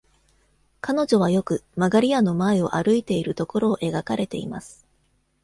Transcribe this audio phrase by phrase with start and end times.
[0.81, 4.83] 彼女はよく、「曲り家」の前を歩いているところを描かれています。